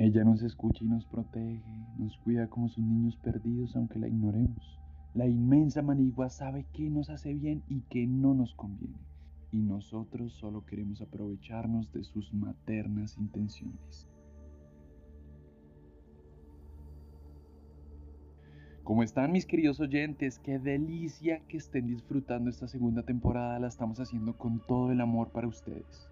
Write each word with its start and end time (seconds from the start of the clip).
Ella 0.00 0.24
nos 0.24 0.40
escucha 0.40 0.82
y 0.82 0.88
nos 0.88 1.04
protege, 1.04 1.62
nos 1.98 2.16
cuida 2.16 2.46
como 2.46 2.70
sus 2.70 2.82
niños 2.82 3.16
perdidos 3.16 3.76
aunque 3.76 3.98
la 3.98 4.08
ignoremos. 4.08 4.80
La 5.12 5.26
inmensa 5.26 5.82
manigua 5.82 6.30
sabe 6.30 6.64
qué 6.72 6.88
nos 6.88 7.10
hace 7.10 7.34
bien 7.34 7.62
y 7.68 7.82
qué 7.90 8.06
no 8.06 8.32
nos 8.32 8.54
conviene. 8.54 8.96
Y 9.52 9.58
nosotros 9.58 10.32
solo 10.32 10.64
queremos 10.64 11.02
aprovecharnos 11.02 11.92
de 11.92 12.02
sus 12.02 12.32
maternas 12.32 13.18
intenciones. 13.18 14.08
¿Cómo 18.82 19.02
están 19.02 19.32
mis 19.32 19.44
queridos 19.44 19.80
oyentes? 19.80 20.38
Qué 20.38 20.58
delicia 20.58 21.40
que 21.46 21.58
estén 21.58 21.88
disfrutando 21.88 22.48
esta 22.48 22.68
segunda 22.68 23.02
temporada. 23.02 23.58
La 23.58 23.68
estamos 23.68 24.00
haciendo 24.00 24.38
con 24.38 24.66
todo 24.66 24.92
el 24.92 25.02
amor 25.02 25.28
para 25.28 25.46
ustedes. 25.46 26.08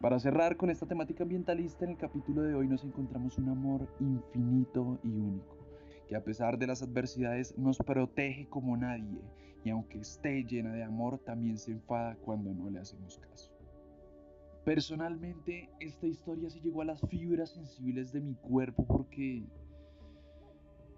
Para 0.00 0.18
cerrar 0.18 0.56
con 0.56 0.70
esta 0.70 0.86
temática 0.86 1.24
ambientalista, 1.24 1.84
en 1.84 1.90
el 1.90 1.98
capítulo 1.98 2.40
de 2.40 2.54
hoy 2.54 2.66
nos 2.66 2.84
encontramos 2.84 3.36
un 3.36 3.50
amor 3.50 3.86
infinito 4.00 4.98
y 5.04 5.08
único, 5.08 5.58
que 6.08 6.16
a 6.16 6.24
pesar 6.24 6.56
de 6.56 6.66
las 6.66 6.82
adversidades 6.82 7.56
nos 7.58 7.76
protege 7.76 8.48
como 8.48 8.78
nadie 8.78 9.20
y 9.62 9.68
aunque 9.68 9.98
esté 9.98 10.42
llena 10.44 10.72
de 10.72 10.84
amor, 10.84 11.18
también 11.18 11.58
se 11.58 11.72
enfada 11.72 12.16
cuando 12.16 12.54
no 12.54 12.70
le 12.70 12.80
hacemos 12.80 13.18
caso. 13.18 13.52
Personalmente, 14.64 15.68
esta 15.80 16.06
historia 16.06 16.48
se 16.48 16.60
llegó 16.60 16.80
a 16.80 16.86
las 16.86 17.02
fibras 17.02 17.50
sensibles 17.50 18.10
de 18.10 18.22
mi 18.22 18.36
cuerpo 18.36 18.86
porque, 18.86 19.44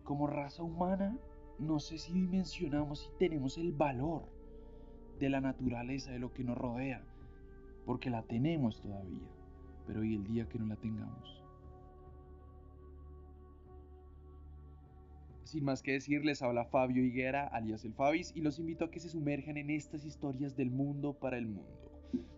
como 0.04 0.28
raza 0.28 0.62
humana, 0.62 1.18
no 1.58 1.80
sé 1.80 1.98
si 1.98 2.12
dimensionamos 2.12 3.10
y 3.12 3.18
tenemos 3.18 3.58
el 3.58 3.72
valor 3.72 4.28
de 5.18 5.28
la 5.28 5.40
naturaleza 5.40 6.12
de 6.12 6.20
lo 6.20 6.32
que 6.32 6.44
nos 6.44 6.56
rodea 6.56 7.04
porque 7.84 8.10
la 8.10 8.22
tenemos 8.22 8.80
todavía, 8.80 9.28
pero 9.86 10.00
hoy 10.00 10.14
el 10.14 10.24
día 10.24 10.48
que 10.48 10.58
no 10.58 10.66
la 10.66 10.76
tengamos. 10.76 11.42
Sin 15.44 15.64
más 15.64 15.82
que 15.82 15.92
decir, 15.92 16.24
les 16.24 16.40
habla 16.40 16.64
Fabio 16.64 17.04
Higuera, 17.04 17.46
alias 17.48 17.84
el 17.84 17.92
Fabis, 17.92 18.32
y 18.34 18.40
los 18.40 18.58
invito 18.58 18.86
a 18.86 18.90
que 18.90 19.00
se 19.00 19.10
sumerjan 19.10 19.58
en 19.58 19.68
estas 19.68 20.04
historias 20.06 20.56
del 20.56 20.70
mundo 20.70 21.12
para 21.12 21.36
el 21.36 21.46
mundo. 21.46 21.81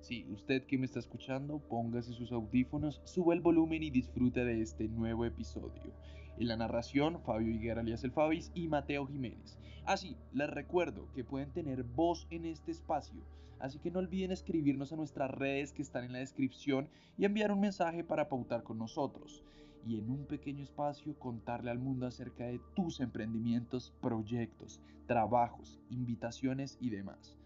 Sí, 0.00 0.26
usted 0.30 0.64
que 0.66 0.78
me 0.78 0.84
está 0.84 0.98
escuchando, 0.98 1.58
póngase 1.58 2.12
sus 2.12 2.30
audífonos, 2.30 3.00
suba 3.04 3.34
el 3.34 3.40
volumen 3.40 3.82
y 3.82 3.90
disfrute 3.90 4.44
de 4.44 4.60
este 4.60 4.86
nuevo 4.88 5.24
episodio. 5.24 5.94
En 6.38 6.48
la 6.48 6.56
narración, 6.56 7.20
Fabio 7.20 7.52
Higuera 7.52 7.80
alias 7.80 8.04
el 8.04 8.10
Fabis 8.10 8.50
y 8.54 8.68
Mateo 8.68 9.06
Jiménez. 9.06 9.56
Así, 9.86 10.16
les 10.32 10.50
recuerdo 10.50 11.08
que 11.14 11.24
pueden 11.24 11.52
tener 11.52 11.84
voz 11.84 12.26
en 12.30 12.44
este 12.44 12.70
espacio, 12.70 13.22
así 13.60 13.78
que 13.78 13.90
no 13.90 14.00
olviden 14.00 14.30
escribirnos 14.30 14.92
a 14.92 14.96
nuestras 14.96 15.30
redes 15.30 15.72
que 15.72 15.82
están 15.82 16.04
en 16.04 16.12
la 16.12 16.18
descripción 16.18 16.88
y 17.16 17.24
enviar 17.24 17.52
un 17.52 17.60
mensaje 17.60 18.04
para 18.04 18.28
pautar 18.28 18.62
con 18.62 18.78
nosotros. 18.78 19.42
Y 19.86 19.98
en 19.98 20.10
un 20.10 20.26
pequeño 20.26 20.62
espacio 20.62 21.18
contarle 21.18 21.70
al 21.70 21.78
mundo 21.78 22.06
acerca 22.06 22.44
de 22.44 22.60
tus 22.74 23.00
emprendimientos, 23.00 23.92
proyectos, 24.00 24.80
trabajos, 25.06 25.80
invitaciones 25.90 26.78
y 26.80 26.90
demás. 26.90 27.36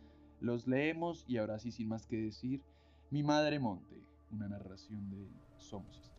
Los 0.40 0.66
leemos 0.66 1.24
y 1.26 1.38
ahora 1.38 1.58
sí, 1.58 1.72
sin 1.72 1.88
más 1.88 2.06
que 2.06 2.16
decir, 2.16 2.62
Mi 3.10 3.22
Madre 3.22 3.58
Monte, 3.58 4.02
una 4.30 4.48
narración 4.48 5.10
de 5.10 5.28
Somos 5.58 6.12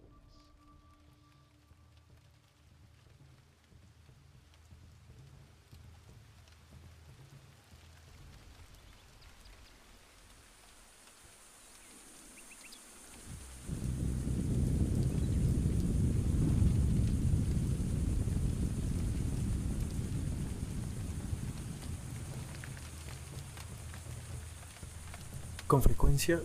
Con 25.69 25.83
frecuencia 25.83 26.39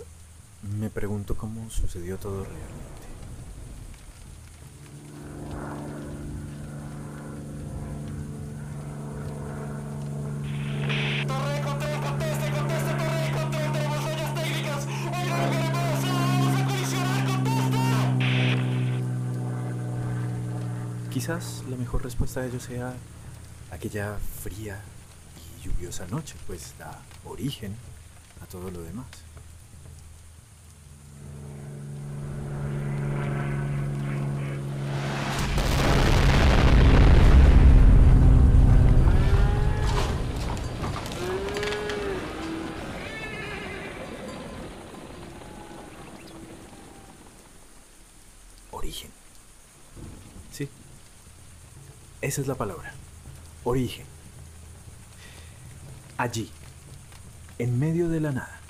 me 0.79 0.91
pregunto 0.91 1.35
cómo 1.35 1.71
sucedió 1.71 2.19
todo 2.19 2.45
realmente. 2.45 2.75
Quizás 21.11 21.65
la 21.71 21.79
mejor 21.79 22.05
respuesta 22.05 22.41
a 22.41 22.45
ello 22.45 22.61
sea 22.61 22.93
aquella 23.71 24.19
fría 24.43 24.83
y 25.39 25.65
lluviosa 25.65 26.07
noche, 26.09 26.35
pues 26.47 26.75
da 26.79 27.01
origen 27.25 27.75
a 28.43 28.47
todo 28.47 28.71
lo 28.71 28.83
demás. 28.83 29.07
Origen. 48.71 49.11
Sí. 50.53 50.69
Esa 52.21 52.41
es 52.41 52.47
la 52.47 52.55
palabra. 52.55 52.93
Origen. 53.65 54.07
Allí, 56.17 56.51
en 57.59 57.79
medio 57.79 58.09
de 58.09 58.21
la 58.21 58.33
nada. 58.33 58.61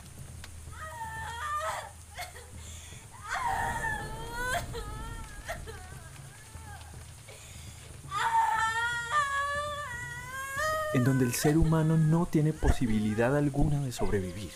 En 10.92 11.02
donde 11.02 11.24
el 11.24 11.34
ser 11.34 11.58
humano 11.58 11.96
no 11.96 12.26
tiene 12.26 12.52
posibilidad 12.52 13.36
alguna 13.36 13.80
de 13.80 13.90
sobrevivir. 13.90 14.52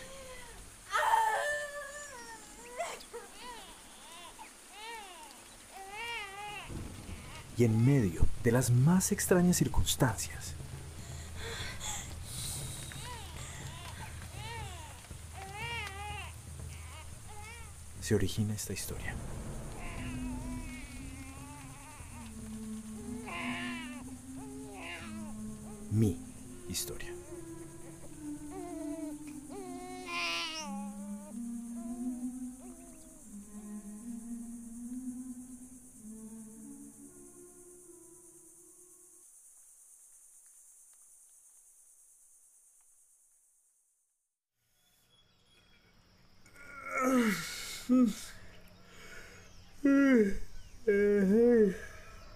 Y 7.56 7.65
en 7.65 7.84
medio 7.84 8.25
de 8.45 8.53
las 8.53 8.71
más 8.71 9.10
extrañas 9.10 9.56
circunstancias, 9.56 10.55
se 18.08 18.14
origina 18.14 18.54
esta 18.54 18.72
historia. 18.72 19.14
Mi 25.91 26.16
historia. 26.70 27.17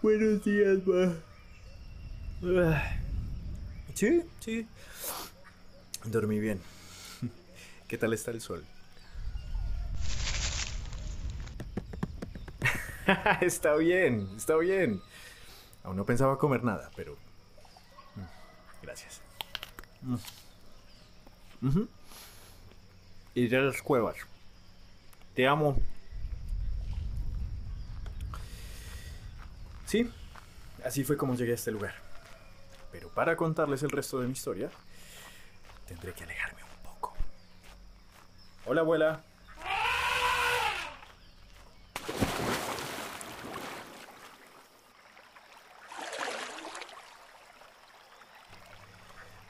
Buenos 0.00 0.42
días, 0.44 0.78
ma. 0.86 1.14
Sí, 3.92 4.22
sí. 4.40 4.66
Dormí 6.04 6.40
bien. 6.40 6.58
¿Qué 7.88 7.98
tal 7.98 8.14
está 8.14 8.30
el 8.30 8.40
sol? 8.40 8.64
está 13.42 13.74
bien, 13.76 14.30
está 14.34 14.56
bien. 14.56 15.02
Aún 15.82 15.96
no 15.98 16.06
pensaba 16.06 16.38
comer 16.38 16.64
nada, 16.64 16.90
pero... 16.96 17.12
Mm, 18.16 18.24
gracias. 18.82 19.20
Mm. 21.60 21.82
Iré 23.34 23.58
a 23.58 23.62
las 23.62 23.82
cuevas. 23.82 24.31
Te 25.34 25.46
amo. 25.46 25.76
Sí, 29.86 30.10
así 30.84 31.04
fue 31.04 31.16
como 31.16 31.34
llegué 31.34 31.52
a 31.52 31.54
este 31.54 31.70
lugar. 31.70 31.94
Pero 32.90 33.08
para 33.08 33.36
contarles 33.36 33.82
el 33.82 33.90
resto 33.90 34.20
de 34.20 34.26
mi 34.26 34.32
historia, 34.32 34.70
tendré 35.86 36.12
que 36.12 36.24
alejarme 36.24 36.62
un 36.62 36.82
poco. 36.82 37.14
Hola, 38.66 38.82
abuela. 38.82 39.24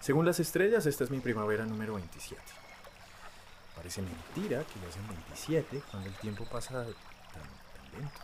Según 0.00 0.26
las 0.26 0.40
estrellas, 0.40 0.86
esta 0.86 1.04
es 1.04 1.10
mi 1.10 1.20
primavera 1.20 1.64
número 1.64 1.94
27. 1.94 2.40
Parece 3.82 4.00
mentira 4.00 4.62
que 4.62 4.78
ya 4.78 4.92
sean 4.92 5.08
27 5.08 5.82
cuando 5.90 6.08
el 6.08 6.14
tiempo 6.14 6.44
pasa 6.44 6.84
tan, 6.84 6.94
tan 7.34 7.98
lento. 7.98 8.20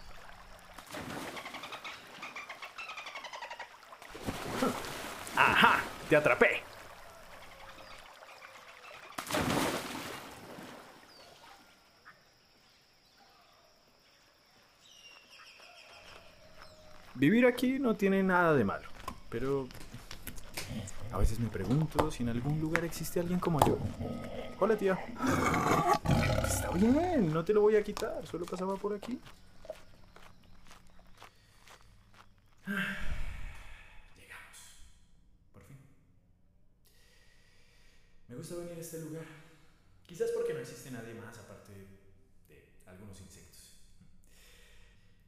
¡Ajá! 5.34 5.80
¡Te 6.08 6.14
atrapé! 6.14 6.62
Vivir 17.16 17.46
aquí 17.46 17.80
no 17.80 17.96
tiene 17.96 18.22
nada 18.22 18.54
de 18.54 18.62
malo, 18.62 18.88
pero 19.28 19.66
a 21.12 21.18
veces 21.18 21.38
me 21.38 21.48
pregunto 21.48 22.10
si 22.10 22.22
en 22.22 22.28
algún 22.28 22.60
lugar 22.60 22.84
existe 22.84 23.20
alguien 23.20 23.40
como 23.40 23.60
yo. 23.66 23.78
Hola, 24.58 24.76
tía. 24.76 24.98
Está 26.44 26.70
bien, 26.72 27.32
no 27.32 27.44
te 27.44 27.52
lo 27.52 27.60
voy 27.60 27.76
a 27.76 27.82
quitar, 27.82 28.26
solo 28.26 28.44
pasaba 28.44 28.76
por 28.76 28.94
aquí. 28.94 29.20
Llegamos. 34.16 34.58
Por 35.52 35.62
fin. 35.62 35.78
Me 38.28 38.36
gusta 38.36 38.56
venir 38.56 38.76
a 38.76 38.80
este 38.80 39.00
lugar. 39.00 39.24
Quizás 40.06 40.30
porque 40.30 40.54
no 40.54 40.60
existe 40.60 40.90
nadie 40.90 41.14
más 41.14 41.36
aparte 41.38 41.72
de 42.48 42.68
algunos 42.86 43.20
insectos. 43.20 43.76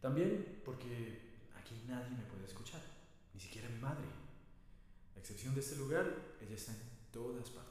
También 0.00 0.62
porque 0.65 1.21
aquí 1.59 1.85
nadie 1.87 2.11
me 2.17 2.25
puede 2.25 2.47
escuchar, 2.47 2.81
ni 3.35 3.41
siquiera 3.41 3.69
mi 3.69 3.79
madre. 3.79 4.05
A 5.17 5.19
excepción 5.19 5.55
de 5.55 5.61
este 5.61 5.77
lugar, 5.77 6.07
ella 6.41 6.55
está 6.55 6.73
en 6.73 6.81
todas 7.12 7.51
partes. 7.51 7.71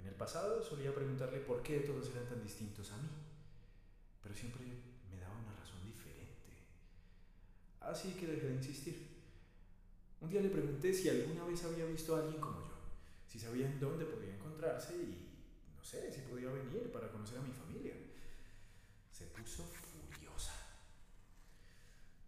En 0.00 0.06
el 0.06 0.14
pasado 0.14 0.62
solía 0.62 0.94
preguntarle 0.94 1.40
por 1.40 1.62
qué 1.62 1.80
todos 1.80 2.08
eran 2.10 2.26
tan 2.26 2.42
distintos 2.42 2.90
a 2.90 2.96
mí, 2.96 3.08
pero 4.22 4.34
siempre 4.34 4.64
me 5.10 5.18
daba 5.18 5.36
una 5.38 5.54
razón 5.54 5.84
diferente. 5.84 6.64
Así 7.80 8.12
que 8.14 8.26
dejé 8.26 8.46
de 8.48 8.54
insistir. 8.54 9.10
Un 10.20 10.30
día 10.30 10.40
le 10.40 10.50
pregunté 10.50 10.92
si 10.92 11.08
alguna 11.08 11.44
vez 11.44 11.64
había 11.64 11.86
visto 11.86 12.14
a 12.14 12.20
alguien 12.20 12.40
como 12.40 12.60
yo, 12.60 12.76
si 13.26 13.38
sabían 13.38 13.80
dónde 13.80 14.04
podía 14.04 14.34
encontrarse 14.34 14.94
y 14.96 15.30
no 15.76 15.84
sé 15.84 16.12
si 16.12 16.20
podía 16.22 16.50
venir 16.50 16.90
para 16.92 17.10
conocer 17.10 17.38
a 17.38 17.42
mi 17.42 17.52
familia. 17.52 17.94
Se 19.10 19.26
puso 19.26 19.64
furiosa. 19.64 20.52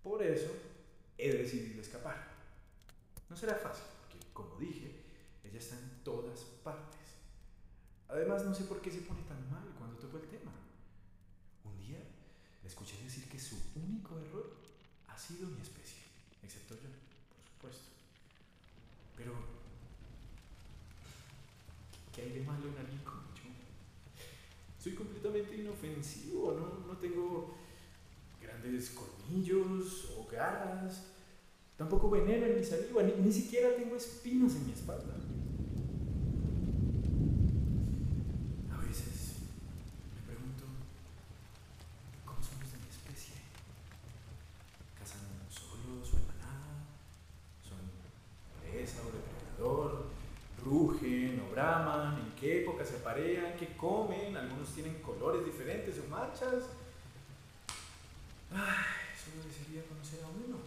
Por 0.03 0.23
eso 0.23 0.51
he 1.17 1.33
decidido 1.33 1.81
escapar. 1.81 2.32
No 3.33 3.39
será 3.39 3.55
fácil, 3.55 3.85
porque 3.99 4.19
como 4.35 4.59
dije, 4.59 4.93
ella 5.43 5.59
está 5.59 5.75
en 5.79 6.05
todas 6.05 6.41
partes. 6.63 7.01
Además, 8.07 8.45
no 8.45 8.55
sé 8.55 8.65
por 8.65 8.83
qué 8.83 8.91
se 8.91 9.01
pone 9.01 9.23
tan 9.23 9.51
mal 9.51 9.65
cuando 9.79 9.97
toco 9.97 10.19
el 10.19 10.29
tema. 10.29 10.53
Un 11.65 11.79
día 11.79 11.97
le 12.63 12.69
escuché 12.69 13.03
decir 13.03 13.31
que 13.31 13.41
su 13.41 13.57
único 13.75 14.19
error 14.19 14.55
ha 15.09 15.17
sido 15.17 15.49
mi 15.49 15.63
especie, 15.63 16.03
excepto 16.43 16.75
yo, 16.75 16.91
por 17.63 17.73
supuesto. 17.73 17.89
Pero, 19.17 19.33
¿qué 22.15 22.21
hay 22.21 22.33
de 22.33 22.45
malo 22.45 22.69
en 22.69 22.77
alguien 22.77 23.03
como 23.03 23.33
yo? 23.33 23.49
Soy 24.79 24.93
completamente 24.93 25.57
inofensivo, 25.57 26.53
no, 26.53 26.87
no 26.87 26.99
tengo 26.99 27.57
grandes 28.43 28.91
colmillos 28.91 30.11
o 30.19 30.27
garras, 30.31 31.12
tampoco 31.83 32.11
veneno 32.11 32.47
en 32.47 32.57
mi 32.57 32.65
saliva, 32.65 33.03
ni, 33.03 33.13
ni 33.15 33.33
siquiera 33.33 33.75
tengo 33.75 33.97
espinas 33.97 34.55
en 34.55 34.67
mi 34.67 34.73
espalda. 34.73 35.15
A 38.73 38.77
veces 38.87 39.43
me 40.15 40.23
pregunto, 40.23 40.63
¿cómo 42.25 42.41
son 42.41 42.61
los 42.61 42.71
de 42.71 42.79
mi 42.79 42.89
especie? 42.89 43.35
¿Cazan 44.97 45.27
solos 45.51 46.15
o 46.15 46.17
en 46.19 46.27
manada? 46.31 46.87
¿Son 47.67 47.83
presa 48.63 49.03
o 49.03 49.11
depredador? 49.11 50.07
¿Rugen 50.65 51.43
o 51.45 51.51
braman? 51.51 52.19
¿En 52.19 52.33
qué 52.39 52.63
época 52.63 52.85
se 52.85 52.99
aparean? 52.99 53.57
¿Qué 53.59 53.77
comen? 53.77 54.37
Algunos 54.37 54.69
tienen 54.73 55.03
colores 55.03 55.45
diferentes 55.45 55.99
o 55.99 56.09
manchas. 56.09 56.63
Ay, 58.53 59.19
solo 59.19 59.43
desearía 59.43 59.83
conocer 59.89 60.23
a 60.23 60.29
uno, 60.29 60.59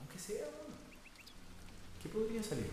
aunque 0.00 0.18
sea 0.18 0.46
uno. 0.66 0.76
¿Qué 2.02 2.08
podría 2.08 2.42
salir. 2.42 2.70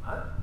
¿Mamá? 0.00 0.39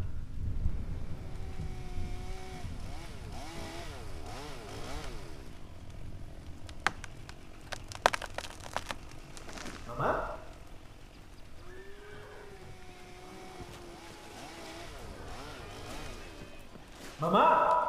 ¡Mamá! 17.20 17.84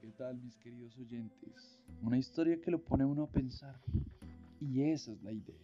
¿Qué 0.00 0.10
tal 0.18 0.36
mis 0.40 0.56
queridos 0.56 0.98
oyentes? 0.98 1.78
Una 2.02 2.18
historia 2.18 2.60
que 2.60 2.72
lo 2.72 2.82
pone 2.82 3.04
uno 3.04 3.22
a 3.22 3.30
pensar. 3.30 3.80
Y 4.60 4.82
esa 4.82 5.12
es 5.12 5.22
la 5.22 5.30
idea. 5.30 5.54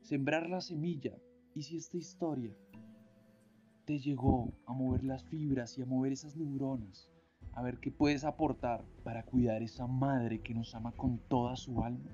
Sembrar 0.00 0.50
la 0.50 0.60
semilla. 0.60 1.16
Y 1.54 1.62
si 1.62 1.76
esta 1.76 1.96
historia 1.96 2.52
te 3.86 4.00
llegó 4.00 4.52
a 4.66 4.72
mover 4.72 5.04
las 5.04 5.24
fibras 5.24 5.78
y 5.78 5.82
a 5.82 5.86
mover 5.86 6.12
esas 6.12 6.36
neuronas, 6.36 7.08
a 7.52 7.62
ver 7.62 7.78
qué 7.78 7.92
puedes 7.92 8.24
aportar 8.24 8.84
para 9.04 9.22
cuidar 9.22 9.62
esa 9.62 9.86
madre 9.86 10.40
que 10.40 10.54
nos 10.54 10.74
ama 10.74 10.90
con 10.90 11.18
toda 11.18 11.54
su 11.54 11.84
alma, 11.84 12.10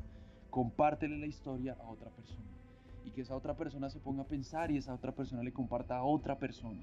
compártele 0.50 1.16
la 1.16 1.26
historia 1.26 1.76
a 1.80 1.88
otra 1.88 2.10
persona. 2.10 2.44
Y 3.06 3.10
que 3.10 3.22
esa 3.22 3.34
otra 3.34 3.56
persona 3.56 3.88
se 3.88 4.00
ponga 4.00 4.22
a 4.22 4.28
pensar 4.28 4.70
y 4.70 4.76
esa 4.76 4.92
otra 4.92 5.12
persona 5.12 5.42
le 5.42 5.52
comparta 5.52 5.96
a 5.96 6.04
otra 6.04 6.38
persona. 6.38 6.80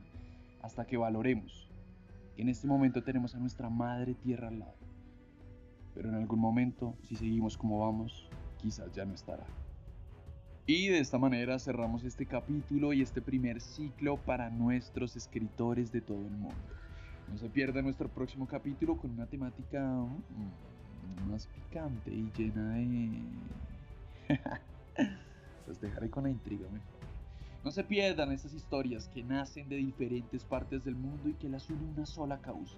Hasta 0.62 0.86
que 0.86 0.98
valoremos 0.98 1.70
que 2.36 2.42
en 2.42 2.50
este 2.50 2.68
momento 2.68 3.04
tenemos 3.04 3.36
a 3.36 3.40
nuestra 3.40 3.70
madre 3.70 4.16
tierra 4.16 4.48
al 4.48 4.60
lado. 4.60 4.76
Pero 5.94 6.10
en 6.10 6.16
algún 6.16 6.40
momento, 6.40 6.96
si 7.04 7.16
seguimos 7.16 7.58
como 7.58 7.80
vamos, 7.80 8.28
quizás 8.58 8.92
ya 8.92 9.06
no 9.06 9.14
estará. 9.14 9.46
Y 10.70 10.88
de 10.90 11.00
esta 11.00 11.18
manera 11.18 11.58
cerramos 11.58 12.04
este 12.04 12.28
capítulo 12.28 12.94
y 12.94 13.02
este 13.02 13.24
primer 13.24 13.60
ciclo 13.60 14.18
para 14.18 14.52
nuestros 14.52 15.16
escritores 15.16 15.92
de 15.92 16.00
todo 16.00 16.20
el 16.20 16.30
mundo. 16.30 16.62
No 17.28 17.40
se 17.40 17.50
pierda 17.50 17.82
nuestro 17.82 18.08
próximo 18.08 18.48
capítulo 18.48 18.96
con 18.96 19.10
una 19.10 19.26
temática 19.26 19.82
mm, 19.84 21.32
más 21.32 21.48
picante 21.48 22.12
y 22.12 22.32
llena 22.38 22.76
de... 22.76 23.10
Los 25.68 25.82
dejaré 25.82 26.08
con 26.12 26.26
la 26.26 26.30
intriga 26.30 26.70
mejor. 26.70 27.00
No 27.64 27.72
se 27.72 27.84
pierdan 27.84 28.32
estas 28.32 28.54
historias 28.54 29.08
que 29.08 29.24
nacen 29.24 29.70
de 29.70 29.78
diferentes 29.78 30.46
partes 30.46 30.86
del 30.86 30.94
mundo 30.94 31.30
y 31.30 31.34
que 31.34 31.50
las 31.50 31.68
une 31.72 31.84
una 31.96 32.06
sola 32.06 32.38
causa, 32.38 32.78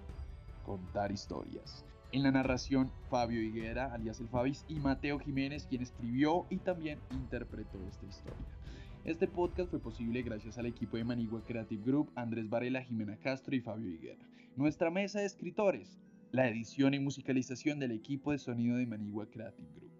contar 0.64 1.12
historias. 1.12 1.84
En 2.12 2.22
la 2.22 2.30
narración, 2.30 2.92
Fabio 3.08 3.40
Higuera, 3.40 3.90
alias 3.94 4.20
el 4.20 4.28
Fabis, 4.28 4.66
y 4.68 4.74
Mateo 4.74 5.18
Jiménez, 5.18 5.66
quien 5.66 5.80
escribió 5.80 6.44
y 6.50 6.58
también 6.58 6.98
interpretó 7.10 7.78
esta 7.88 8.04
historia. 8.04 8.46
Este 9.06 9.26
podcast 9.26 9.70
fue 9.70 9.80
posible 9.80 10.20
gracias 10.20 10.58
al 10.58 10.66
equipo 10.66 10.98
de 10.98 11.04
Manigua 11.04 11.42
Creative 11.42 11.82
Group, 11.82 12.12
Andrés 12.14 12.50
Varela, 12.50 12.82
Jimena 12.82 13.16
Castro 13.16 13.56
y 13.56 13.62
Fabio 13.62 13.88
Higuera. 13.88 14.22
Nuestra 14.56 14.90
mesa 14.90 15.20
de 15.20 15.24
escritores, 15.24 15.98
la 16.32 16.46
edición 16.46 16.92
y 16.92 16.98
musicalización 16.98 17.78
del 17.78 17.92
equipo 17.92 18.32
de 18.32 18.38
sonido 18.38 18.76
de 18.76 18.86
Manigua 18.86 19.30
Creative 19.30 19.70
Group. 19.74 19.92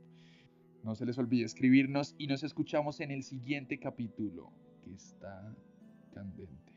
No 0.84 0.94
se 0.94 1.06
les 1.06 1.16
olvide 1.16 1.46
escribirnos 1.46 2.14
y 2.18 2.26
nos 2.26 2.42
escuchamos 2.42 3.00
en 3.00 3.10
el 3.10 3.22
siguiente 3.22 3.78
capítulo, 3.78 4.52
que 4.84 4.92
está 4.92 5.56
candente. 6.12 6.71